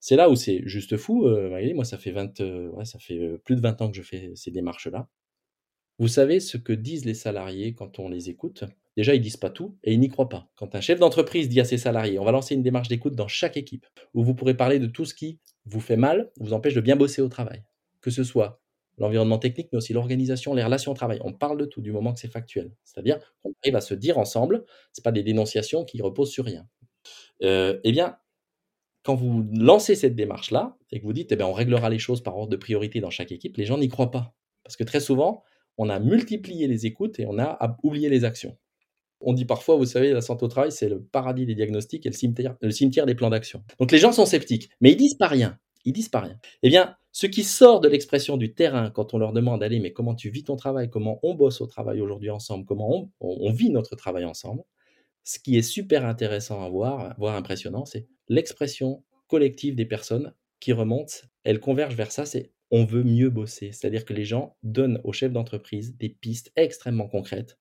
[0.00, 1.26] C'est là où c'est juste fou.
[1.26, 4.02] Euh, moi, ça fait, 20, euh, ça fait euh, plus de 20 ans que je
[4.02, 5.08] fais ces démarches-là.
[5.98, 8.64] Vous savez ce que disent les salariés quand on les écoute?
[8.96, 10.48] Déjà, ils disent pas tout et ils n'y croient pas.
[10.54, 13.26] Quand un chef d'entreprise dit à ses salariés, on va lancer une démarche d'écoute dans
[13.26, 16.74] chaque équipe, où vous pourrez parler de tout ce qui vous fait mal, vous empêche
[16.74, 17.64] de bien bosser au travail.
[18.00, 18.62] Que ce soit
[18.98, 21.20] l'environnement technique, mais aussi l'organisation, les relations au travail.
[21.24, 22.72] On parle de tout du moment que c'est factuel.
[22.84, 26.66] C'est-à-dire qu'on arrive à se dire ensemble, ce pas des dénonciations qui reposent sur rien.
[27.42, 28.16] Euh, eh bien,
[29.02, 32.22] quand vous lancez cette démarche-là et que vous dites, eh bien, on réglera les choses
[32.22, 34.34] par ordre de priorité dans chaque équipe, les gens n'y croient pas.
[34.64, 35.42] Parce que très souvent,
[35.78, 38.56] on a multiplié les écoutes et on a oublié les actions.
[39.20, 42.08] On dit parfois, vous savez, la santé au travail, c'est le paradis des diagnostics et
[42.08, 43.64] le cimetière, le cimetière des plans d'action.
[43.78, 45.58] Donc les gens sont sceptiques, mais ils disent pas rien.
[45.84, 46.38] Ils disent pas rien.
[46.62, 49.92] Eh bien, ce qui sort de l'expression du terrain quand on leur demande, allez, mais
[49.92, 53.70] comment tu vis ton travail, comment on bosse au travail aujourd'hui ensemble, comment on, vit
[53.70, 54.62] notre travail ensemble,
[55.24, 60.72] ce qui est super intéressant à voir, voire impressionnant, c'est l'expression collective des personnes qui
[60.72, 63.72] remontent, elles convergent vers ça, c'est on veut mieux bosser.
[63.72, 67.58] C'est-à-dire que les gens donnent aux chefs d'entreprise des pistes extrêmement concrètes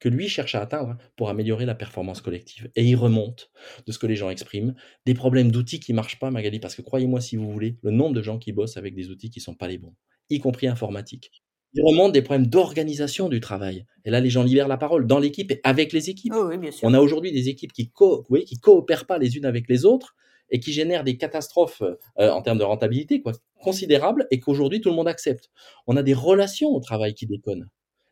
[0.00, 2.70] que lui cherche à atteindre pour améliorer la performance collective.
[2.74, 3.50] Et il remonte
[3.86, 4.74] de ce que les gens expriment,
[5.06, 7.90] des problèmes d'outils qui ne marchent pas, Magali, parce que croyez-moi si vous voulez, le
[7.90, 9.94] nombre de gens qui bossent avec des outils qui ne sont pas les bons,
[10.30, 11.30] y compris informatiques.
[11.74, 13.86] Il remonte des problèmes d'organisation du travail.
[14.04, 16.32] Et là, les gens libèrent la parole dans l'équipe et avec les équipes.
[16.34, 16.50] Oh
[16.82, 20.16] On a aujourd'hui des équipes qui ne qui coopèrent pas les unes avec les autres
[20.50, 24.88] et qui génèrent des catastrophes euh, en termes de rentabilité quoi, considérables et qu'aujourd'hui tout
[24.88, 25.48] le monde accepte.
[25.86, 27.68] On a des relations au travail qui déconnent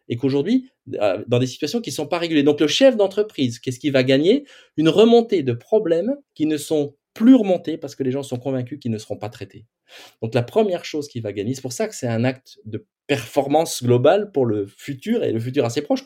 [0.08, 2.42] et qu'aujourd'hui, euh, dans des situations qui ne sont pas régulées.
[2.42, 4.46] Donc le chef d'entreprise, qu'est-ce qu'il va gagner?
[4.76, 8.78] Une remontée de problèmes qui ne sont plus remontés parce que les gens sont convaincus
[8.78, 9.66] qu'ils ne seront pas traités.
[10.22, 12.86] Donc la première chose qu'il va gagner, c'est pour ça que c'est un acte de
[13.06, 16.04] performance globale pour le futur et le futur assez proche.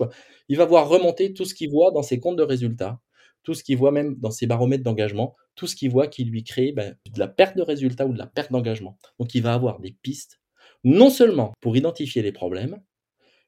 [0.48, 3.00] Il va voir remonter tout ce qu'il voit dans ses comptes de résultats,
[3.42, 6.44] tout ce qu'il voit même dans ses baromètres d'engagement, tout ce qu'il voit qui lui
[6.44, 8.96] crée ben, de la perte de résultats ou de la perte d'engagement.
[9.18, 10.40] Donc il va avoir des pistes,
[10.84, 12.80] non seulement pour identifier les problèmes,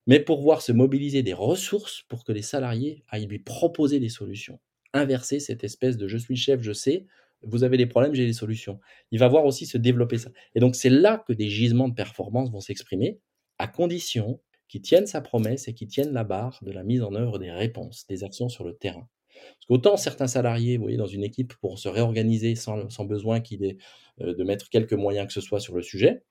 [0.07, 4.09] mais pour voir se mobiliser des ressources pour que les salariés aillent lui proposer des
[4.09, 4.61] solutions.
[4.93, 7.07] Inverser cette espèce de je suis chef, je sais,
[7.43, 8.81] vous avez des problèmes, j'ai des solutions.
[9.11, 10.31] Il va voir aussi se développer ça.
[10.55, 13.19] Et donc c'est là que des gisements de performance vont s'exprimer,
[13.59, 17.15] à condition qui tienne sa promesse et qui tienne la barre de la mise en
[17.15, 19.09] œuvre des réponses, des actions sur le terrain.
[19.35, 23.41] Parce qu'autant certains salariés, vous voyez, dans une équipe pour se réorganiser sans, sans besoin
[23.41, 23.77] qu'il ait
[24.21, 26.23] euh, de mettre quelques moyens que ce soit sur le sujet,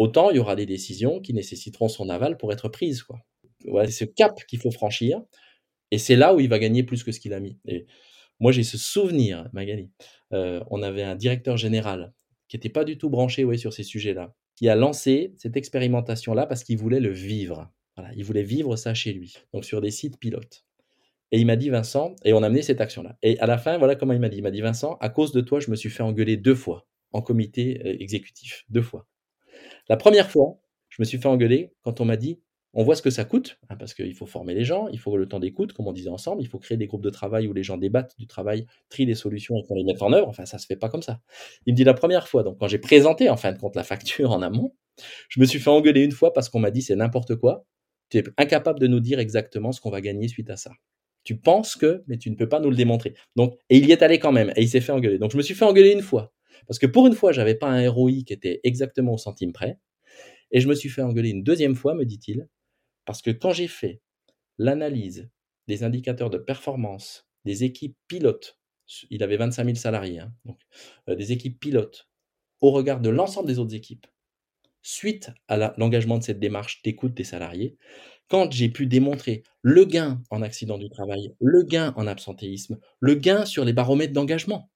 [0.00, 3.02] autant il y aura des décisions qui nécessiteront son aval pour être prises.
[3.02, 3.20] Quoi.
[3.66, 5.20] Voilà, c'est ce cap qu'il faut franchir,
[5.90, 7.58] et c'est là où il va gagner plus que ce qu'il a mis.
[7.66, 7.86] Et
[8.38, 9.90] moi, j'ai ce souvenir, Magali.
[10.32, 12.14] Euh, on avait un directeur général
[12.48, 16.46] qui n'était pas du tout branché ouais, sur ces sujets-là, qui a lancé cette expérimentation-là
[16.46, 17.70] parce qu'il voulait le vivre.
[18.16, 20.64] Il voulait vivre ça chez lui, donc sur des sites pilotes.
[21.32, 23.18] Et il m'a dit, Vincent, et on a mené cette action-là.
[23.22, 24.38] Et à la fin, voilà comment il m'a dit.
[24.38, 26.88] Il m'a dit, Vincent, à cause de toi, je me suis fait engueuler deux fois
[27.12, 28.64] en comité euh, exécutif.
[28.70, 29.06] Deux fois.
[29.88, 32.40] La première fois, je me suis fait engueuler quand on m'a dit,
[32.72, 35.16] on voit ce que ça coûte, hein, parce qu'il faut former les gens, il faut
[35.16, 37.52] le temps d'écoute, comme on disait ensemble, il faut créer des groupes de travail où
[37.52, 40.28] les gens débattent du travail, trient des solutions et qu'on les mette en œuvre.
[40.28, 41.20] Enfin, ça se fait pas comme ça.
[41.66, 43.82] Il me dit la première fois, donc quand j'ai présenté en fin de compte la
[43.82, 44.72] facture en amont,
[45.28, 47.64] je me suis fait engueuler une fois parce qu'on m'a dit c'est n'importe quoi,
[48.08, 50.70] tu es incapable de nous dire exactement ce qu'on va gagner suite à ça.
[51.24, 53.14] Tu penses que, mais tu ne peux pas nous le démontrer.
[53.36, 55.18] Donc, et il y est allé quand même, et il s'est fait engueuler.
[55.18, 56.32] Donc, je me suis fait engueuler une fois.
[56.70, 59.80] Parce que pour une fois, j'avais pas un ROI qui était exactement au centime près.
[60.52, 62.46] Et je me suis fait engueuler une deuxième fois, me dit-il,
[63.04, 64.00] parce que quand j'ai fait
[64.56, 65.28] l'analyse
[65.66, 68.56] des indicateurs de performance des équipes pilotes,
[69.10, 70.32] il avait 25 000 salariés, hein,
[71.08, 72.08] euh, des équipes pilotes,
[72.60, 74.06] au regard de l'ensemble des autres équipes,
[74.80, 77.78] suite à l'engagement de cette démarche d'écoute des salariés,
[78.28, 83.16] quand j'ai pu démontrer le gain en accident du travail, le gain en absentéisme, le
[83.16, 84.70] gain sur les baromètres d'engagement,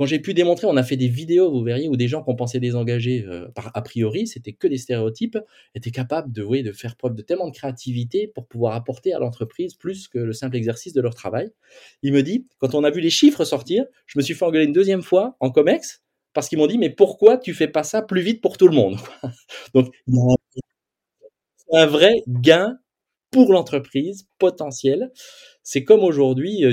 [0.00, 2.34] quand j'ai pu démontrer, on a fait des vidéos, vous verriez, où des gens qu'on
[2.34, 5.36] pensait désengagés, euh, par, a priori, c'était que des stéréotypes,
[5.74, 9.18] étaient capables de, oui, de faire preuve de tellement de créativité pour pouvoir apporter à
[9.18, 11.50] l'entreprise plus que le simple exercice de leur travail.
[12.02, 14.64] Il me dit, quand on a vu les chiffres sortir, je me suis fait engueuler
[14.64, 18.00] une deuxième fois en COMEX, parce qu'ils m'ont dit, mais pourquoi tu fais pas ça
[18.00, 18.96] plus vite pour tout le monde?
[19.74, 19.92] Donc,
[21.72, 22.78] un vrai gain
[23.30, 25.12] pour l'entreprise potentiel.
[25.62, 26.64] C'est comme aujourd'hui,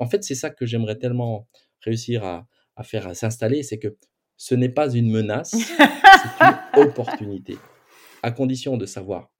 [0.00, 1.46] en fait, c'est ça que j'aimerais tellement
[1.80, 3.96] réussir à, à faire s'installer, c'est que
[4.36, 6.44] ce n'est pas une menace, c'est
[6.76, 7.56] une opportunité,
[8.22, 9.30] à condition de savoir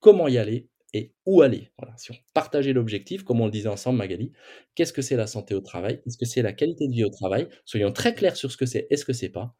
[0.00, 1.70] comment y aller et où aller.
[1.78, 1.94] Voilà.
[1.98, 4.32] Si on partageait l'objectif, comme on le disait ensemble, Magali,
[4.74, 6.00] qu'est-ce que c'est la santé au travail?
[6.02, 7.48] Qu'est-ce que c'est la qualité de vie au travail?
[7.64, 9.54] Soyons très clairs sur ce que c'est et ce que c'est pas?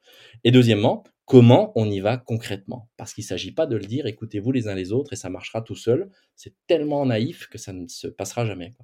[0.45, 2.89] Et deuxièmement, comment on y va concrètement?
[2.97, 5.29] Parce qu'il ne s'agit pas de le dire, écoutez-vous les uns les autres et ça
[5.29, 6.11] marchera tout seul.
[6.37, 8.75] C'est tellement naïf que ça ne se passera jamais.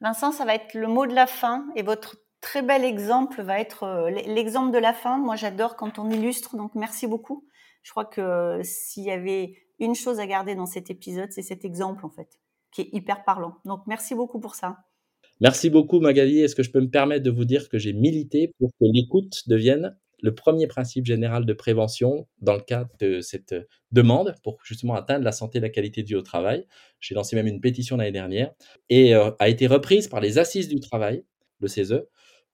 [0.00, 3.60] Vincent, ça va être le mot de la fin et votre très bel exemple va
[3.60, 5.18] être euh, l'exemple de la fin.
[5.18, 7.46] Moi, j'adore quand on illustre, donc merci beaucoup.
[7.82, 11.64] Je crois que s'il y avait une chose à garder dans cet épisode, c'est cet
[11.64, 12.38] exemple, en fait,
[12.72, 13.56] qui est hyper parlant.
[13.64, 14.76] Donc, merci beaucoup pour ça.
[15.40, 16.40] Merci beaucoup, Magali.
[16.40, 19.48] Est-ce que je peux me permettre de vous dire que j'ai milité pour que l'écoute
[19.48, 23.54] devienne le premier principe général de prévention dans le cadre de cette
[23.90, 26.66] demande pour justement atteindre la santé et la qualité au travail?
[27.00, 28.52] J'ai lancé même une pétition l'année dernière
[28.90, 31.24] et euh, a été reprise par les assises du travail,
[31.60, 32.02] le CESE,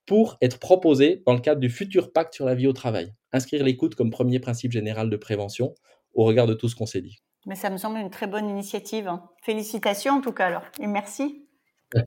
[0.06, 3.12] pour être proposé dans le cadre du futur pacte sur la vie au travail.
[3.32, 5.74] Inscrire l'écoute comme premier principe général de prévention
[6.14, 7.18] au regard de tout ce qu'on s'est dit.
[7.46, 9.08] Mais ça me semble une très bonne initiative.
[9.08, 9.28] Hein.
[9.42, 10.64] Félicitations en tout cas alors.
[10.80, 11.46] Et merci.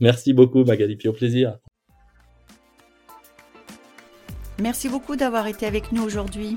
[0.00, 1.58] merci beaucoup Magali, puis au plaisir.
[4.60, 6.56] Merci beaucoup d'avoir été avec nous aujourd'hui.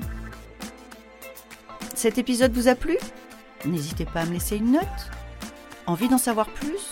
[1.94, 2.98] Cet épisode vous a plu?
[3.64, 4.82] N'hésitez pas à me laisser une note.
[5.86, 6.91] Envie d'en savoir plus?